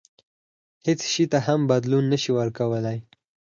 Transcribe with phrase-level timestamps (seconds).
[0.85, 2.97] هیڅ شي ته هم بدلون نه شي ورکولای.